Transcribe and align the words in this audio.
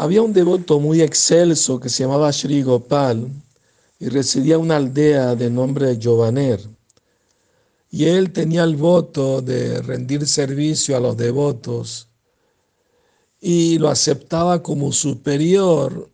Había 0.00 0.22
un 0.22 0.32
devoto 0.32 0.80
muy 0.80 1.02
excelso 1.02 1.78
que 1.78 1.90
se 1.90 2.04
llamaba 2.04 2.32
Sri 2.32 2.62
Gopal 2.62 3.28
y 3.98 4.08
residía 4.08 4.54
en 4.54 4.62
una 4.62 4.76
aldea 4.76 5.34
de 5.34 5.50
nombre 5.50 5.98
Giovaner. 5.98 6.58
Y 7.90 8.06
él 8.06 8.32
tenía 8.32 8.64
el 8.64 8.76
voto 8.76 9.42
de 9.42 9.82
rendir 9.82 10.26
servicio 10.26 10.96
a 10.96 11.00
los 11.00 11.18
devotos 11.18 12.08
y 13.42 13.76
lo 13.76 13.90
aceptaba 13.90 14.62
como 14.62 14.90
superior 14.90 16.08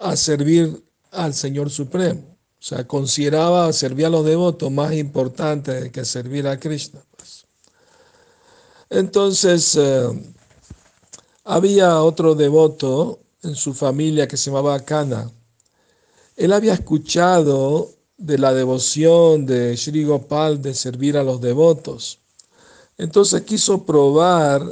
a 0.00 0.16
servir 0.16 0.82
al 1.12 1.32
Señor 1.32 1.70
Supremo. 1.70 2.36
O 2.58 2.62
sea, 2.62 2.84
consideraba 2.84 3.72
servir 3.72 4.06
a 4.06 4.10
los 4.10 4.24
devotos 4.24 4.72
más 4.72 4.92
importante 4.92 5.92
que 5.92 6.04
servir 6.04 6.48
a 6.48 6.58
Krishna. 6.58 7.00
Pues. 7.16 7.46
Entonces, 8.90 9.76
eh, 9.76 10.08
había 11.44 12.02
otro 12.02 12.34
devoto 12.34 13.20
en 13.42 13.54
su 13.54 13.74
familia 13.74 14.28
que 14.28 14.36
se 14.36 14.50
llamaba 14.50 14.80
Kana. 14.80 15.30
Él 16.36 16.52
había 16.52 16.74
escuchado 16.74 17.90
de 18.16 18.38
la 18.38 18.52
devoción 18.52 19.46
de 19.46 19.76
Sri 19.76 20.04
Gopal 20.04 20.60
de 20.60 20.74
servir 20.74 21.16
a 21.16 21.24
los 21.24 21.40
devotos. 21.40 22.18
Entonces 22.98 23.42
quiso 23.42 23.84
probar 23.84 24.62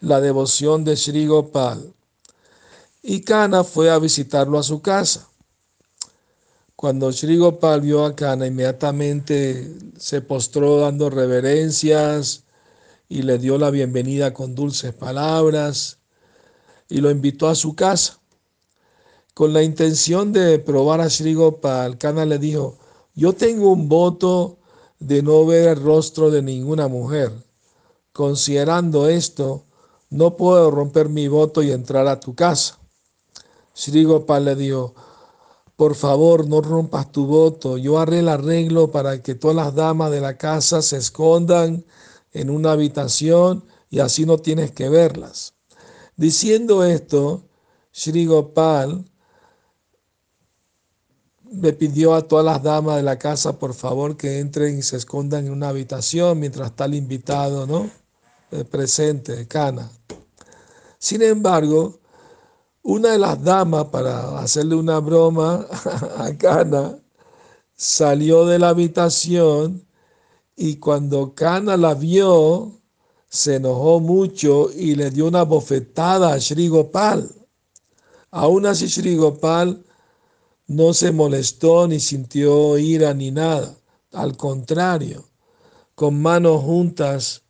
la 0.00 0.20
devoción 0.20 0.84
de 0.84 0.96
Sri 0.96 1.26
Gopal. 1.26 1.92
Y 3.02 3.22
Kana 3.22 3.64
fue 3.64 3.90
a 3.90 3.98
visitarlo 3.98 4.58
a 4.58 4.62
su 4.62 4.82
casa. 4.82 5.26
Cuando 6.76 7.10
Sri 7.10 7.36
Gopal 7.36 7.80
vio 7.80 8.04
a 8.04 8.14
Kana, 8.14 8.46
inmediatamente 8.46 9.74
se 9.96 10.20
postró 10.20 10.80
dando 10.80 11.10
reverencias 11.10 12.44
y 13.08 13.22
le 13.22 13.38
dio 13.38 13.56
la 13.58 13.70
bienvenida 13.70 14.34
con 14.34 14.54
dulces 14.54 14.92
palabras 14.92 15.98
y 16.88 17.00
lo 17.00 17.10
invitó 17.10 17.48
a 17.48 17.54
su 17.54 17.74
casa. 17.74 18.18
Con 19.34 19.52
la 19.52 19.62
intención 19.62 20.32
de 20.32 20.58
probar 20.58 21.00
a 21.00 21.08
Sri 21.08 21.34
Gopal, 21.34 21.96
Kana 21.96 22.26
le 22.26 22.38
dijo, 22.38 22.76
yo 23.14 23.32
tengo 23.32 23.72
un 23.72 23.88
voto 23.88 24.58
de 24.98 25.22
no 25.22 25.46
ver 25.46 25.68
el 25.68 25.82
rostro 25.82 26.30
de 26.30 26.42
ninguna 26.42 26.88
mujer. 26.88 27.32
Considerando 28.12 29.08
esto, 29.08 29.64
no 30.10 30.36
puedo 30.36 30.70
romper 30.70 31.08
mi 31.08 31.28
voto 31.28 31.62
y 31.62 31.70
entrar 31.70 32.06
a 32.08 32.20
tu 32.20 32.34
casa. 32.34 32.78
Sri 33.72 34.04
Gopal 34.04 34.44
le 34.44 34.56
dijo, 34.56 34.94
por 35.76 35.94
favor, 35.94 36.46
no 36.48 36.60
rompas 36.60 37.12
tu 37.12 37.26
voto. 37.26 37.78
Yo 37.78 38.00
haré 38.00 38.18
el 38.18 38.28
arreglo 38.28 38.90
para 38.90 39.22
que 39.22 39.36
todas 39.36 39.56
las 39.56 39.74
damas 39.74 40.10
de 40.10 40.20
la 40.20 40.36
casa 40.36 40.82
se 40.82 40.96
escondan 40.96 41.84
en 42.38 42.50
una 42.50 42.72
habitación 42.72 43.64
y 43.90 44.00
así 44.00 44.24
no 44.26 44.38
tienes 44.38 44.70
que 44.72 44.88
verlas. 44.88 45.54
Diciendo 46.16 46.84
esto, 46.84 47.42
Sri 47.92 48.26
Gopal 48.26 49.04
me 51.50 51.72
pidió 51.72 52.14
a 52.14 52.22
todas 52.22 52.44
las 52.44 52.62
damas 52.62 52.96
de 52.96 53.02
la 53.02 53.18
casa, 53.18 53.58
por 53.58 53.74
favor, 53.74 54.16
que 54.16 54.38
entren 54.38 54.78
y 54.78 54.82
se 54.82 54.96
escondan 54.96 55.46
en 55.46 55.52
una 55.52 55.70
habitación 55.70 56.38
mientras 56.38 56.70
está 56.70 56.84
el 56.84 56.94
invitado, 56.94 57.66
¿no? 57.66 57.90
Eh, 58.50 58.64
presente, 58.64 59.46
Cana. 59.48 59.90
Sin 60.98 61.22
embargo, 61.22 62.00
una 62.82 63.12
de 63.12 63.18
las 63.18 63.42
damas, 63.42 63.86
para 63.86 64.38
hacerle 64.38 64.74
una 64.74 64.98
broma 65.00 65.66
a 66.18 66.30
Cana, 66.36 66.98
salió 67.74 68.46
de 68.46 68.58
la 68.58 68.70
habitación 68.70 69.87
y 70.60 70.76
cuando 70.76 71.36
Cana 71.36 71.76
la 71.76 71.94
vio, 71.94 72.72
se 73.28 73.56
enojó 73.56 74.00
mucho 74.00 74.70
y 74.74 74.96
le 74.96 75.10
dio 75.12 75.28
una 75.28 75.44
bofetada 75.44 76.32
a 76.32 76.40
Sri 76.40 76.66
Gopal. 76.66 77.30
Aún 78.32 78.66
así 78.66 78.88
Sri 78.88 79.14
Gopal 79.14 79.84
no 80.66 80.92
se 80.94 81.12
molestó 81.12 81.86
ni 81.86 82.00
sintió 82.00 82.76
ira 82.76 83.14
ni 83.14 83.30
nada. 83.30 83.72
Al 84.12 84.36
contrario, 84.36 85.24
con 85.94 86.20
manos 86.20 86.62
juntas 86.62 87.42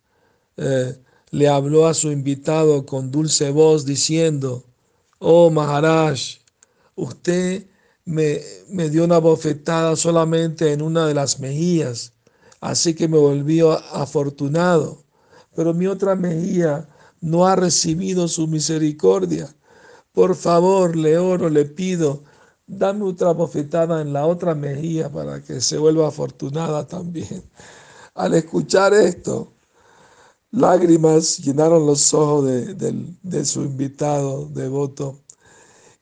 eh, 0.57 0.95
le 1.31 1.47
habló 1.47 1.87
a 1.87 1.95
su 1.95 2.11
invitado 2.11 2.85
con 2.85 3.09
dulce 3.09 3.49
voz 3.49 3.85
diciendo, 3.85 4.65
oh 5.17 5.49
Maharaj, 5.49 6.19
usted 6.93 7.65
me, 8.05 8.39
me, 8.67 8.87
dio 8.91 9.03
una 9.03 9.17
bofetada 9.17 9.95
solamente 9.95 10.73
en 10.73 10.83
una 10.83 11.07
de 11.07 11.15
las 11.15 11.39
mejillas, 11.39 12.13
así 12.61 12.93
que 12.93 13.07
me 13.07 13.17
volvió 13.17 13.71
afortunado, 13.71 15.03
pero 15.55 15.73
mi 15.73 15.87
otra 15.87 16.15
mejilla 16.15 16.87
no 17.21 17.45
ha 17.45 17.55
recibido 17.55 18.27
su 18.27 18.47
misericordia. 18.47 19.53
Por 20.13 20.35
favor, 20.35 20.95
le 20.95 21.17
oro, 21.17 21.49
le 21.49 21.65
pido, 21.65 22.23
dame 22.67 23.03
otra 23.03 23.31
bofetada 23.31 24.01
en 24.01 24.13
la 24.13 24.25
otra 24.25 24.55
mejilla 24.55 25.09
para 25.11 25.41
que 25.41 25.61
se 25.61 25.77
vuelva 25.77 26.07
afortunada 26.07 26.87
también. 26.87 27.43
Al 28.15 28.33
escuchar 28.33 28.93
esto, 28.93 29.53
Lágrimas 30.51 31.37
llenaron 31.37 31.85
los 31.85 32.11
ojos 32.13 32.45
de, 32.45 33.45
su 33.45 33.61
invitado 33.61 34.47
devoto 34.47 35.19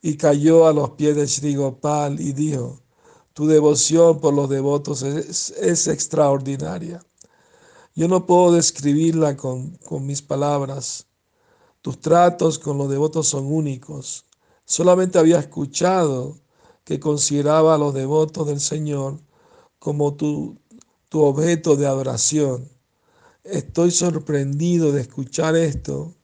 y 0.02 0.16
cayó 0.16 0.68
a 0.68 0.74
los 0.74 0.92
pies 0.92 1.18
de 1.18 1.28
Sri 1.28 1.56
Gopal 1.56 2.22
y 2.22 2.32
dijo, 2.32 2.80
tu 3.38 3.46
devoción 3.46 4.20
por 4.20 4.34
los 4.34 4.50
devotos 4.50 5.04
es, 5.04 5.88
extraordinaria. 5.88 7.06
Yo 7.94 8.08
no 8.08 8.26
puedo 8.26 8.52
describirla 8.52 9.38
con, 9.38 9.78
con 9.86 10.08
mis 10.08 10.24
palabras. 10.24 11.06
Tus 11.84 12.02
tratos 12.02 12.58
con 12.58 12.80
los 12.80 12.90
devotos 12.90 13.28
son 13.28 13.46
únicos. 13.46 14.26
Solamente 14.66 15.20
había 15.20 15.38
escuchado 15.38 16.40
que 16.84 17.00
consideraba 17.00 17.76
a 17.76 17.78
los 17.78 17.94
devotos 17.94 18.48
del 18.48 18.60
Señor 18.60 19.20
como 19.78 20.16
tu, 20.16 20.58
tu 21.08 21.22
objeto 21.22 21.76
de 21.76 21.86
adoración 21.86 22.68
Estoy 23.44 23.92
sorprendido 23.92 24.92
de 24.92 25.02
escuchar 25.02 25.56
esto, 25.56 26.16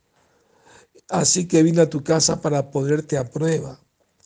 así 1.09 1.47
que 1.47 1.61
vine 1.61 1.81
a 1.81 1.89
tu 1.91 2.03
casa 2.03 2.41
para 2.41 2.71
ponerte 2.71 3.19
a 3.19 3.29
prueba. 3.29 3.79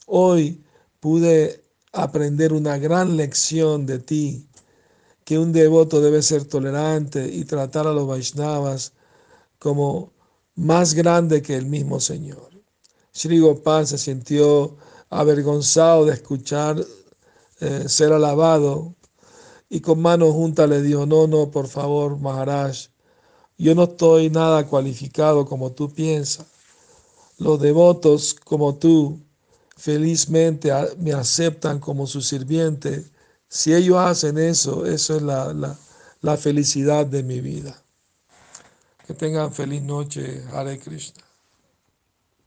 Hoy 0.06 0.64
pude 1.00 1.67
aprender 2.02 2.52
una 2.52 2.78
gran 2.78 3.16
lección 3.16 3.86
de 3.86 3.98
ti, 3.98 4.48
que 5.24 5.38
un 5.38 5.52
devoto 5.52 6.00
debe 6.00 6.22
ser 6.22 6.44
tolerante 6.44 7.28
y 7.28 7.44
tratar 7.44 7.86
a 7.86 7.92
los 7.92 8.06
Vaishnavas 8.06 8.92
como 9.58 10.12
más 10.54 10.94
grande 10.94 11.42
que 11.42 11.56
el 11.56 11.66
mismo 11.66 12.00
Señor. 12.00 12.50
Sri 13.12 13.38
Gopal 13.40 13.86
se 13.86 13.98
sintió 13.98 14.76
avergonzado 15.10 16.04
de 16.04 16.14
escuchar 16.14 16.84
eh, 17.60 17.88
ser 17.88 18.12
alabado 18.12 18.94
y 19.68 19.80
con 19.80 20.00
manos 20.00 20.32
juntas 20.32 20.68
le 20.68 20.80
dijo, 20.80 21.06
no, 21.06 21.26
no, 21.26 21.50
por 21.50 21.68
favor, 21.68 22.18
Maharaj, 22.18 22.88
yo 23.58 23.74
no 23.74 23.84
estoy 23.84 24.30
nada 24.30 24.66
cualificado 24.66 25.44
como 25.44 25.72
tú 25.72 25.92
piensas. 25.92 26.46
Los 27.38 27.60
devotos 27.60 28.34
como 28.34 28.76
tú 28.76 29.20
felizmente 29.78 30.72
me 30.98 31.12
aceptan 31.12 31.78
como 31.78 32.06
su 32.06 32.20
sirviente. 32.20 33.04
Si 33.48 33.72
ellos 33.72 33.96
hacen 33.96 34.36
eso, 34.36 34.84
eso 34.84 35.16
es 35.16 35.22
la, 35.22 35.54
la, 35.54 35.78
la 36.20 36.36
felicidad 36.36 37.06
de 37.06 37.22
mi 37.22 37.40
vida. 37.40 37.80
Que 39.06 39.14
tengan 39.14 39.52
feliz 39.52 39.80
noche, 39.82 40.42
Hare 40.52 40.78
Krishna. 40.78 41.27